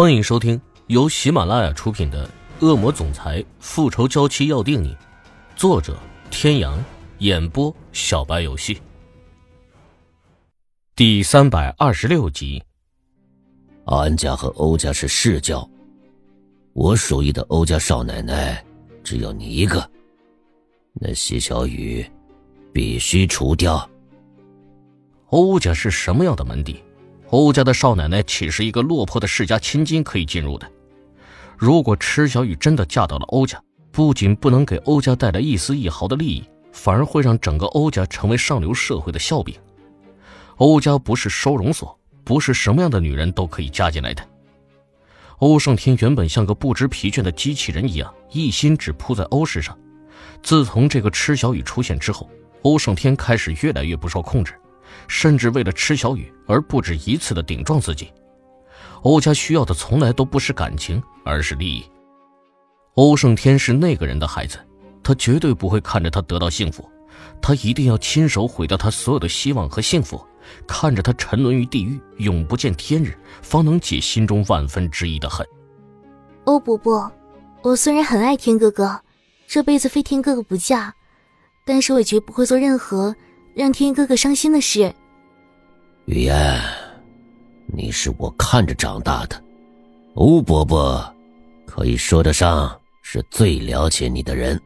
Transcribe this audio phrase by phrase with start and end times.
[0.00, 2.24] 欢迎收听由喜马拉雅出品的
[2.64, 4.94] 《恶魔总裁复仇娇妻要定你》，
[5.56, 5.98] 作者：
[6.30, 6.78] 天阳，
[7.18, 8.80] 演播：小白游戏。
[10.94, 12.62] 第三百二十六集。
[13.86, 15.68] 安家和欧家是世交，
[16.74, 18.64] 我属意的欧家少奶奶
[19.02, 19.90] 只有你一个，
[20.92, 22.08] 那谢小雨
[22.72, 23.90] 必须除掉。
[25.30, 26.80] 欧家是什么样的门第？
[27.30, 30.66] 欧家的少奶奶岂是一个落魄的世家千金可以进入的？
[31.58, 33.62] 如果池小雨真的嫁到了欧家，
[33.92, 39.54] 不仅不能给欧家带来一丝一毫的利益，反而会让整个欧家成为上流社会的笑柄。
[40.56, 44.26] 欧家不是收容所，不是什么样的女人都可以嫁进来的。
[45.38, 49.76] 欧胜天原本像个不知疲倦的机器人一样，一心只扑在欧氏上。
[50.42, 52.28] 自从这个池小雨出现之后，
[52.62, 54.54] 欧胜天开始越来越不受控制。
[55.06, 58.12] 甚至为了吃小雨而不止一次的顶撞自己。
[59.02, 61.84] 欧家需要的从来都不是感情，而是利益。
[62.94, 64.58] 欧胜天是那个人的孩子，
[65.02, 66.88] 他绝对不会看着他得到幸福，
[67.40, 70.20] 他一定要亲手毁掉他所有的希望和幸福，
[70.66, 75.46] 看着他沉沦于地狱，永不见天日，方能解心中万分之一的恨。
[76.44, 77.10] 欧伯伯，
[77.62, 79.00] 我虽然很爱天哥哥，
[79.46, 80.92] 这辈子非天哥哥不嫁，
[81.64, 83.14] 但是我绝不会做任何。
[83.58, 84.94] 让天哥哥伤心的事。
[86.04, 86.62] 雨嫣，
[87.66, 89.42] 你是我看着长大的，
[90.14, 91.04] 欧伯伯
[91.66, 94.56] 可以说得上是最了解你的人。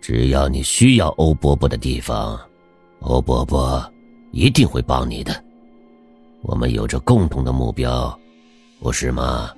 [0.00, 2.36] 只要你需要欧伯伯的地方，
[2.98, 3.88] 欧伯伯
[4.32, 5.32] 一定会帮你的。
[6.40, 8.18] 我们有着共同的目标，
[8.80, 9.52] 不是吗？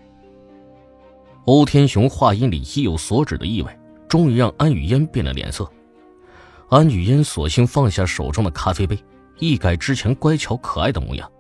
[1.47, 3.79] 欧天雄话音里意有所指的意味，
[4.11, 5.67] 终于让安雨嫣变了脸色。
[6.69, 8.99] 安雨嫣索性放下手中的咖啡杯，
[9.39, 11.31] 一改之前乖巧可爱的模样，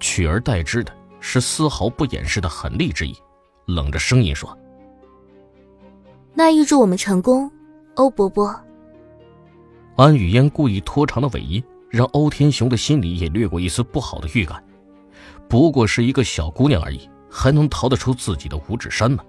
[0.00, 3.16] 取而代之的是丝毫不掩饰的狠厉之意，
[3.66, 4.56] 冷着声音说
[6.34, 7.50] ：“那预祝我们成功，
[7.94, 8.54] 欧伯伯。”
[9.96, 14.62] 安雨嫣故意拖长了尾音，让欧天雄的心里也掠过一丝不好的预感。
[15.48, 19.24] 不过是一个小姑娘而已，还能逃得出自己的五指山吗？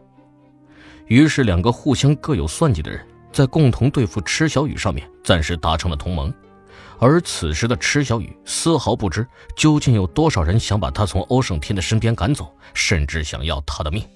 [1.06, 3.06] 于是，两个互相各有算计的人。
[3.36, 6.34] 在共同对付池小雨上面暂时达成了同盟，
[7.00, 14.08] 而此时的池小雨丝毫不知究竟有多少人想把他从欧胜天的身边赶走，甚至想要他的命。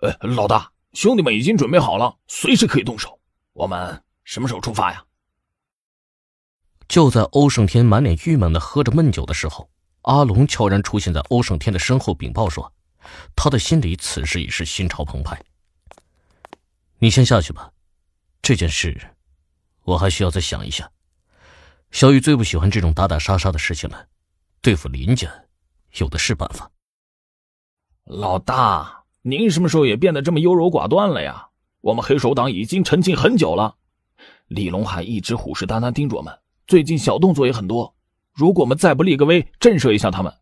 [0.00, 3.20] 呃，老大，兄弟们已经准备好了，随时可以动手。
[3.52, 5.04] 我们什么时候出发呀？
[6.88, 9.70] 就在欧胜天满脸郁闷的喝着闷酒的时候，
[10.02, 12.72] 阿龙悄然出现在欧胜天的身后禀报说，
[13.36, 15.40] 他的心里此时已是心潮澎湃。
[17.00, 17.70] 你先下去吧，
[18.42, 19.14] 这件事
[19.84, 20.90] 我还需要再想一下。
[21.92, 24.06] 小雨最不喜欢这种打打杀杀的事情了，
[24.60, 25.28] 对付林家
[25.98, 26.70] 有的是办法。
[28.04, 31.48] 老大，您什么时候也变得这么优柔寡断了呀？
[31.82, 33.76] 我们黑手党已经沉静很久了，
[34.48, 36.36] 李龙海一直虎视眈眈盯着我们，
[36.66, 37.94] 最近小动作也很多。
[38.32, 40.34] 如果我们再不立个威，震慑一下他们，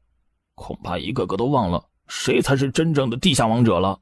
[0.55, 4.01] 恐怕一个个都忘了谁才是真正的地下王者了。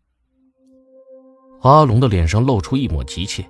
[1.64, 3.42] 阿龙的脸上露出一抹急切，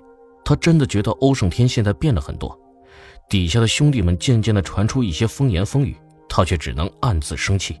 [0.45, 2.57] 他真的觉得欧胜天现在变了很多。
[3.29, 5.97] 底下的兄弟们渐渐的传出一些风言风语，
[6.29, 7.77] 他却只能暗自生气。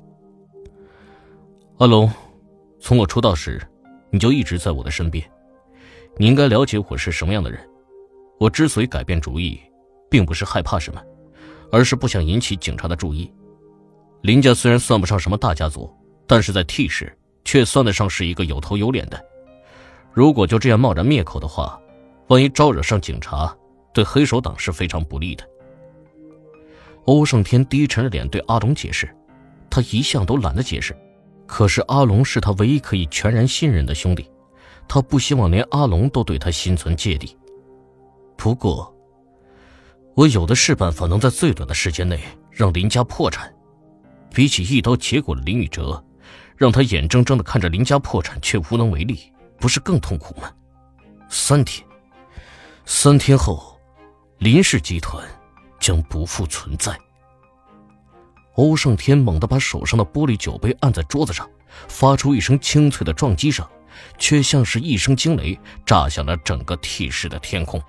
[1.77, 2.11] 阿龙，
[2.81, 3.65] 从我出道时，
[4.09, 5.25] 你就一直在我的身边，
[6.17, 7.59] 你应该了解我是什么样的人。
[8.37, 9.57] 我之所以改变主意，
[10.09, 11.01] 并不是害怕什么，
[11.71, 13.31] 而是不想引起警察的注意。
[14.21, 15.89] 林家虽然算不上什么大家族，
[16.27, 19.25] 但是在 T 市却算得上是一个有头有脸的。
[20.15, 21.77] 如果就这样贸然灭口的话，
[22.27, 23.53] 万一招惹上警察，
[23.93, 25.43] 对黑手党是非常不利的。
[27.03, 29.13] 欧胜天低沉着脸对阿龙解释，
[29.69, 30.95] 他一向都懒得解释，
[31.45, 34.25] 可是阿龙是他唯一可以全然信任的兄弟，
[34.87, 37.37] 他不希望连阿龙都对他心存芥蒂。
[38.37, 38.95] 不过，
[40.13, 42.17] 我有的是办法，能在最短的时间内
[42.49, 43.53] 让林家破产，
[44.33, 46.01] 比起一刀结果的林宇哲，
[46.55, 49.19] 让他眼睁睁的看着林家破产却无能为力。
[49.65, 50.53] 不是更痛苦吗？
[51.27, 51.83] 三天，
[52.85, 53.75] 三天后，
[54.37, 55.27] 林氏集团
[55.79, 56.95] 将不复存在。
[58.57, 61.49] 欧胜天猛地把手上的玻璃酒杯按在桌子上，
[61.87, 63.67] 发出一声清脆的撞击声，
[64.19, 67.81] 却像是一声惊雷，炸响了整个 T 市的天空。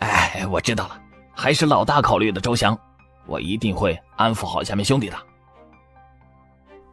[0.00, 1.00] 哎，我知道了，
[1.36, 2.76] 还是老大考虑的周详，
[3.28, 5.16] 我一定会安抚好下面兄弟的。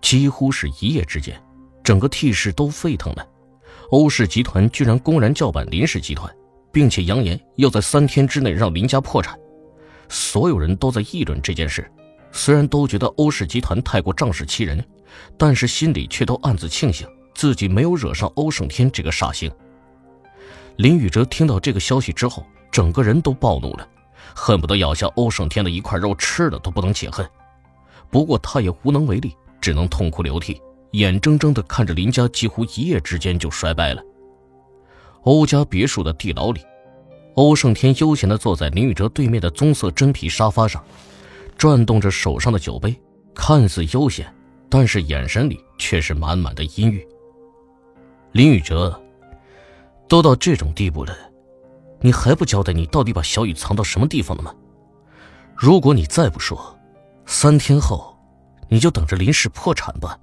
[0.01, 1.43] 几乎是一夜之间。
[1.81, 3.27] 整个 T 市都沸腾了，
[3.91, 6.31] 欧氏集团居然公然叫板林氏集团，
[6.71, 9.37] 并且扬言要在三天之内让林家破产。
[10.07, 11.89] 所有人都在议论这件事，
[12.31, 14.83] 虽然都觉得欧氏集团太过仗势欺人，
[15.37, 19.51] 但是心里却都暗自庆幸自己没有惹上欧胜天这个煞星。
[20.77, 23.87] 林宇哲听到这个消息之后，整个人都暴怒了，
[24.35, 27.27] 恨不得咬下欧胜天的一块肉吃了都不能解恨。
[28.11, 34.03] 不过他也无能为力，只能痛哭流涕，眼睁睁地看着林家几乎一夜之间就衰败了。
[35.23, 36.61] 欧家别墅的地牢里，
[37.35, 40.83] 欧胜天悠闲地坐在林宇哲对面的棕色真皮沙发上。
[41.57, 42.97] 转动着手上的酒杯，
[43.35, 44.33] 看似悠闲，
[44.69, 47.05] 但是眼神里却是满满的阴郁。
[48.31, 48.97] 林宇哲，
[50.07, 51.13] 都到这种地步了，
[51.99, 54.55] 你还不交代你到底把小雨藏到什么地方了吗？
[55.53, 56.79] 如果你再不说，
[57.25, 58.17] 三天后
[58.69, 60.17] 你就等着林氏破产吧。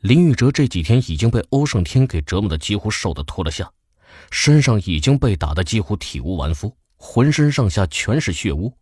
[0.00, 3.72] 林宇哲这几天已经被欧胜天给折磨的几乎瘦的脱了相，
[4.30, 8.72] 身上已经被打得几乎体无完肤，浑身上下全是血污。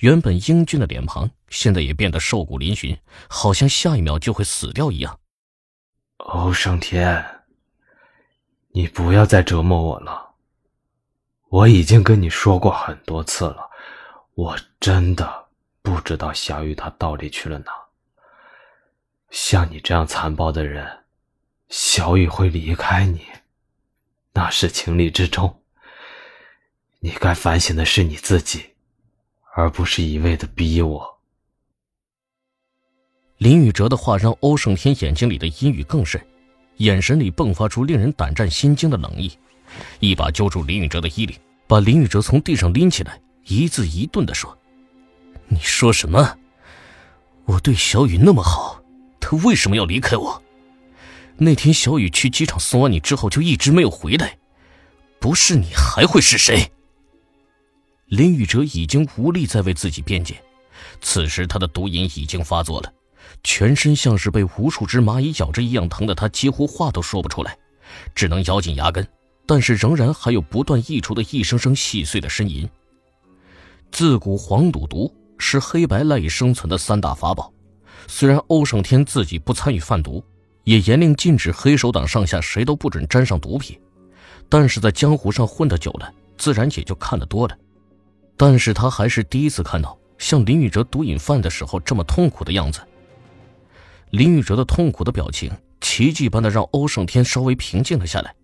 [0.00, 2.98] 原本英俊的脸庞，现在也变得瘦骨嶙峋，
[3.28, 5.18] 好像下一秒就会死掉一样。
[6.18, 7.24] 欧胜天，
[8.72, 10.34] 你不要再折磨我了。
[11.48, 13.70] 我已经跟你说过很多次了，
[14.34, 15.46] 我真的
[15.80, 17.72] 不知道小雨她到底去了哪。
[19.30, 21.04] 像你这样残暴的人，
[21.68, 23.24] 小雨会离开你，
[24.32, 25.62] 那是情理之中。
[27.00, 28.66] 你该反省的是你自己。
[29.52, 31.18] 而不是一味的逼我。
[33.38, 36.24] 林宇哲的话让欧胜天眼睛里的阴郁更甚，
[36.76, 39.36] 眼神里迸发出令人胆战心惊的冷意，
[39.98, 41.36] 一把揪住林宇哲的衣领，
[41.66, 44.56] 把林宇哲从地上拎起来，一字一顿的说
[45.48, 46.38] ：“你说什么？
[47.46, 48.79] 我对小雨那么好，
[49.36, 50.42] 为什么要离开我？
[51.38, 54.38] 那天小雨去机场送完你之后就一直没有回来，
[55.18, 56.70] 不是你还会是谁？”
[58.06, 60.42] 林宇哲已经无力再为自己辩解，
[61.00, 62.92] 此时他的毒瘾已经发作了，
[63.44, 67.56] 全身像是被无数只蚂蚁咬着一样疼的他几乎话都说不出来，
[68.14, 69.06] 只能咬紧牙根，
[69.46, 72.68] 但是仍然还有不断溢出的一声声细碎的呻吟。
[73.92, 77.52] 自古黄赌毒是黑白赖以生存的三大法宝，
[78.06, 80.22] 虽然欧胜天自己不参与贩毒，
[80.64, 83.78] 也严令禁止黑手党上下谁都不准沾上毒品，
[84.48, 87.56] 但是在江湖上混得久了，自然也就看得多了。
[88.36, 92.80] 但是他还是第一次看到像林宇哲毒瘾犯的时候这么痛苦的样子。
[94.10, 98.34] 林宇哲的痛苦的表情，奇迹般的让欧胜天稍微平静了下来。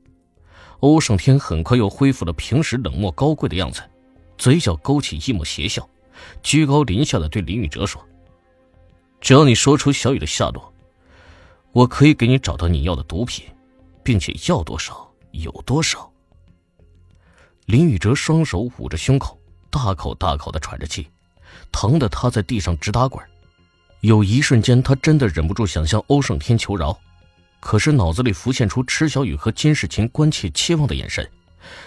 [0.80, 3.80] 欧胜天很快又恢复了平时冷漠高贵的样子，
[4.38, 5.88] 嘴角勾起一抹邪笑，
[6.42, 8.00] 居高临下的对林宇哲说
[9.20, 10.72] ：“只要你说出小雨的下落，
[11.72, 13.44] 我可以给你找到你要的毒品，
[14.02, 16.10] 并且要多少有多少。”
[17.66, 19.38] 林宇哲双手捂着胸口。
[19.68, 21.06] 大口大口的喘着气，
[21.70, 23.22] 疼得他在地上直打滚。
[24.00, 26.98] 有一瞬间，他真的忍不住想向欧胜天求饶，
[27.60, 31.30] 可是脑子里浮现出池小雨和金世琴关切期望的眼神，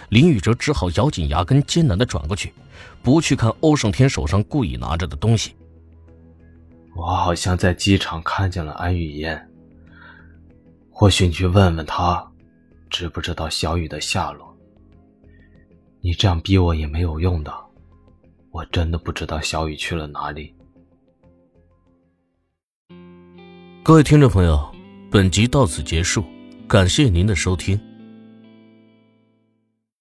[0.10, 2.54] 林宇哲只好咬紧牙根，艰难的转过去，
[3.02, 5.56] 不去看欧胜天手上故意拿着的东西。
[6.96, 9.42] 我好像在机场看见了安雨嫣，
[10.90, 12.26] 或许你去问问他，
[12.90, 14.54] 知不知道小雨的下落？
[16.02, 17.54] 你这样逼我也没有用的。
[18.52, 20.54] 我真的不知道小雨去了哪里。
[23.84, 24.60] 各位听众朋友，
[25.12, 26.24] 本集到此结束，
[26.68, 27.80] 感谢您的收听。